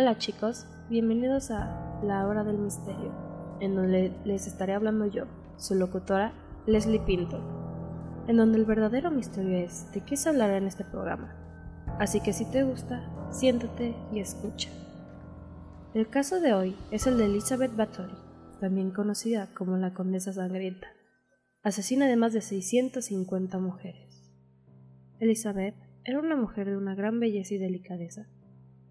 Hola 0.00 0.16
chicos, 0.16 0.64
bienvenidos 0.88 1.50
a 1.50 2.00
La 2.02 2.26
Hora 2.26 2.42
del 2.42 2.56
Misterio, 2.56 3.12
en 3.60 3.74
donde 3.74 4.10
les 4.24 4.46
estaré 4.46 4.72
hablando 4.72 5.04
yo, 5.04 5.26
su 5.58 5.74
locutora 5.74 6.32
Leslie 6.66 7.00
Pinto, 7.00 7.38
en 8.26 8.38
donde 8.38 8.56
el 8.56 8.64
verdadero 8.64 9.10
misterio 9.10 9.58
es 9.58 9.92
de 9.92 10.00
qué 10.00 10.16
se 10.16 10.30
hablará 10.30 10.56
en 10.56 10.66
este 10.66 10.84
programa. 10.84 11.36
Así 11.98 12.22
que 12.22 12.32
si 12.32 12.50
te 12.50 12.62
gusta, 12.62 13.10
siéntate 13.30 13.94
y 14.10 14.20
escucha. 14.20 14.70
El 15.92 16.08
caso 16.08 16.40
de 16.40 16.54
hoy 16.54 16.74
es 16.90 17.06
el 17.06 17.18
de 17.18 17.26
Elizabeth 17.26 17.76
Bathory, 17.76 18.16
también 18.58 18.92
conocida 18.92 19.48
como 19.52 19.76
la 19.76 19.92
Condesa 19.92 20.32
Sangrienta, 20.32 20.86
asesina 21.62 22.06
de 22.06 22.16
más 22.16 22.32
de 22.32 22.40
650 22.40 23.58
mujeres. 23.58 24.32
Elizabeth 25.18 25.74
era 26.04 26.20
una 26.20 26.36
mujer 26.36 26.70
de 26.70 26.78
una 26.78 26.94
gran 26.94 27.20
belleza 27.20 27.52
y 27.52 27.58
delicadeza 27.58 28.30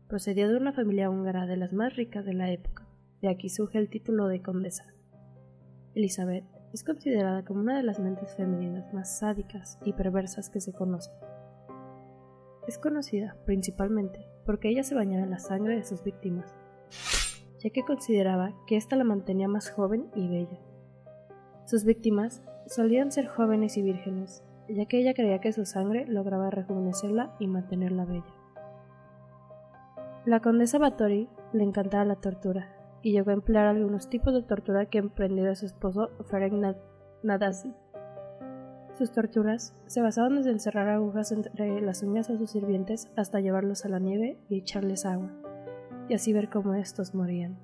Procedía 0.10 0.48
de 0.48 0.58
una 0.58 0.74
familia 0.74 1.08
húngara 1.08 1.46
de 1.46 1.56
las 1.56 1.72
más 1.72 1.96
ricas 1.96 2.26
de 2.26 2.34
la 2.34 2.50
época, 2.50 2.88
de 3.22 3.30
aquí 3.30 3.48
surge 3.48 3.78
el 3.78 3.92
título 3.92 4.28
de 4.28 4.42
condesa. 4.42 4.88
Elizabeth 5.94 6.46
es 6.74 6.84
considerada 6.84 7.46
como 7.46 7.60
una 7.60 7.78
de 7.78 7.84
las 7.84 8.00
mentes 8.00 8.36
femeninas 8.36 8.92
más 8.92 9.20
sádicas 9.20 9.78
y 9.86 9.94
perversas 9.94 10.50
que 10.50 10.62
se 10.62 10.74
conocen. 10.74 11.14
Es 12.68 12.80
conocida 12.80 13.38
principalmente 13.46 14.26
porque 14.48 14.70
ella 14.70 14.82
se 14.82 14.96
bañaba 14.96 15.26
en 15.26 15.30
la 15.30 15.38
sangre 15.38 15.76
de 15.76 15.86
sus 15.86 16.04
víctimas, 16.04 16.56
ya 17.60 17.70
que 17.70 17.84
consideraba 17.84 18.56
que 18.66 18.78
ésta 18.78 18.96
la 18.96 19.04
mantenía 19.04 19.48
más 19.48 19.70
joven 19.70 20.08
y 20.16 20.28
bella. 20.28 20.60
Sus 21.68 21.86
víctimas 21.86 22.42
solían 22.66 23.12
ser 23.12 23.28
jóvenes 23.28 23.78
y 23.78 23.84
vírgenes, 23.84 24.44
ya 24.70 24.88
que 24.88 24.98
ella 24.98 25.14
creía 25.14 25.40
que 25.40 25.54
su 25.54 25.68
sangre 25.68 26.08
lograba 26.08 26.50
rejuvenecerla 26.50 27.36
y 27.40 27.46
mantenerla 27.46 28.06
bella. 28.06 28.39
La 30.26 30.42
condesa 30.42 30.78
Bathory 30.80 31.30
le 31.54 31.64
encantaba 31.64 32.04
la 32.04 32.16
tortura 32.16 32.68
y 33.02 33.14
llegó 33.14 33.30
a 33.32 33.34
emplear 33.34 33.68
algunos 33.68 34.10
tipos 34.10 34.34
de 34.34 34.44
tortura 34.44 34.86
que 34.86 34.98
emprendió 34.98 35.56
su 35.56 35.66
esposo 35.66 36.10
Ferenc 36.26 36.76
Nadasi. 37.24 37.74
Sus 38.98 39.12
torturas 39.12 39.74
se 39.86 40.02
basaban 40.02 40.36
desde 40.36 40.52
encerrar 40.52 40.90
agujas 40.90 41.32
entre 41.32 41.80
las 41.80 42.04
uñas 42.04 42.30
a 42.30 42.38
sus 42.38 42.52
sirvientes 42.52 43.10
hasta 43.16 43.40
llevarlos 43.40 43.86
a 43.86 43.90
la 43.90 44.00
nieve 44.00 44.38
y 44.50 44.58
echarles 44.58 45.06
agua, 45.06 45.32
y 46.10 46.16
así 46.16 46.34
ver 46.34 46.50
cómo 46.50 46.74
estos 46.74 47.16
morían. 47.16 47.58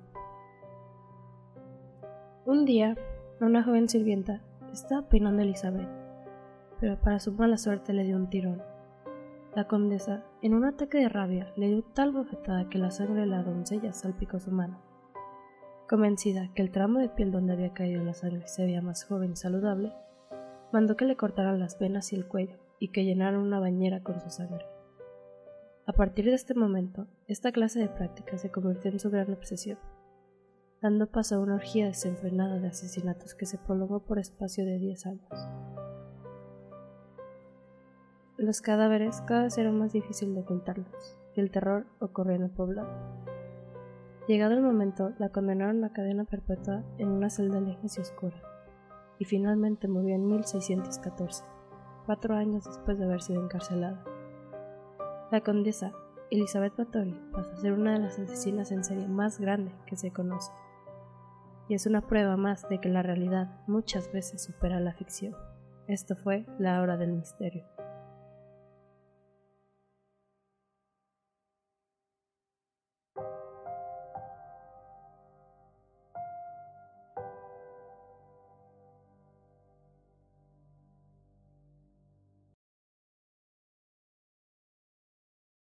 Un 2.46 2.64
día, 2.64 2.96
una 3.38 3.62
joven 3.62 3.88
sirvienta 3.88 4.40
estaba 4.72 5.08
peinando 5.08 5.42
a 5.42 5.44
Elizabeth, 5.44 5.88
pero 6.80 6.98
para 7.00 7.18
su 7.18 7.32
mala 7.32 7.58
suerte 7.58 7.92
le 7.92 8.04
dio 8.04 8.16
un 8.16 8.30
tirón. 8.30 8.62
La 9.54 9.66
condesa, 9.66 10.24
en 10.46 10.54
un 10.54 10.64
ataque 10.64 10.98
de 10.98 11.08
rabia, 11.08 11.52
le 11.56 11.66
dio 11.66 11.82
tal 11.82 12.12
bofetada 12.12 12.68
que 12.68 12.78
la 12.78 12.92
sangre 12.92 13.22
de 13.22 13.26
la 13.26 13.42
doncella 13.42 13.92
salpicó 13.92 14.38
su 14.38 14.52
mano. 14.52 14.80
Convencida 15.88 16.52
que 16.54 16.62
el 16.62 16.70
tramo 16.70 17.00
de 17.00 17.08
piel 17.08 17.32
donde 17.32 17.52
había 17.52 17.72
caído 17.72 18.04
la 18.04 18.14
sangre 18.14 18.46
se 18.46 18.64
veía 18.64 18.80
más 18.80 19.04
joven 19.04 19.32
y 19.32 19.36
saludable, 19.36 19.92
mandó 20.72 20.96
que 20.96 21.04
le 21.04 21.16
cortaran 21.16 21.58
las 21.58 21.78
venas 21.80 22.12
y 22.12 22.16
el 22.16 22.28
cuello 22.28 22.58
y 22.78 22.92
que 22.92 23.04
llenaran 23.04 23.40
una 23.40 23.58
bañera 23.58 24.04
con 24.04 24.20
su 24.20 24.30
sangre. 24.30 24.64
A 25.84 25.92
partir 25.92 26.26
de 26.26 26.34
este 26.34 26.54
momento, 26.54 27.08
esta 27.26 27.50
clase 27.50 27.80
de 27.80 27.88
práctica 27.88 28.38
se 28.38 28.50
convirtió 28.50 28.92
en 28.92 29.00
su 29.00 29.10
gran 29.10 29.32
obsesión, 29.32 29.78
dando 30.80 31.08
paso 31.08 31.34
a 31.34 31.40
una 31.40 31.56
orgía 31.56 31.86
desenfrenada 31.86 32.60
de 32.60 32.68
asesinatos 32.68 33.34
que 33.34 33.46
se 33.46 33.58
prolongó 33.58 34.04
por 34.04 34.20
espacio 34.20 34.64
de 34.64 34.78
diez 34.78 35.06
años. 35.06 35.28
Los 38.38 38.60
cadáveres 38.60 39.22
cada 39.22 39.44
vez 39.44 39.56
era 39.56 39.72
más 39.72 39.94
difícil 39.94 40.34
de 40.34 40.42
ocultarlos, 40.42 41.16
y 41.34 41.40
el 41.40 41.50
terror 41.50 41.86
ocurrió 42.00 42.34
en 42.34 42.42
el 42.42 42.50
poblado. 42.50 42.90
Llegado 44.28 44.52
el 44.52 44.60
momento, 44.60 45.12
la 45.18 45.30
condenaron 45.30 45.82
a 45.84 45.94
cadena 45.94 46.24
perpetua 46.24 46.84
en 46.98 47.08
una 47.08 47.30
celda 47.30 47.62
lejos 47.62 47.96
y 47.96 48.02
oscura, 48.02 48.36
y 49.18 49.24
finalmente 49.24 49.88
murió 49.88 50.14
en 50.16 50.28
1614, 50.28 51.44
cuatro 52.04 52.34
años 52.34 52.66
después 52.66 52.98
de 52.98 53.06
haber 53.06 53.22
sido 53.22 53.42
encarcelada. 53.42 54.04
La 55.32 55.40
condesa 55.40 55.92
Elizabeth 56.30 56.76
Bathory 56.76 57.18
pasó 57.32 57.52
a 57.52 57.56
ser 57.56 57.72
una 57.72 57.94
de 57.94 58.00
las 58.00 58.18
asesinas 58.18 58.70
en 58.70 58.84
serie 58.84 59.08
más 59.08 59.40
grandes 59.40 59.72
que 59.86 59.96
se 59.96 60.10
conoce, 60.10 60.52
y 61.70 61.74
es 61.74 61.86
una 61.86 62.06
prueba 62.06 62.36
más 62.36 62.68
de 62.68 62.82
que 62.82 62.90
la 62.90 63.02
realidad 63.02 63.60
muchas 63.66 64.12
veces 64.12 64.44
supera 64.44 64.78
la 64.78 64.92
ficción. 64.92 65.34
Esto 65.88 66.16
fue 66.16 66.44
La 66.58 66.82
Hora 66.82 66.98
del 66.98 67.14
Misterio. 67.14 67.75